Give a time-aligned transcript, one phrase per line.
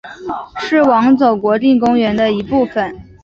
[0.61, 2.99] 是网走国定公园的一部分。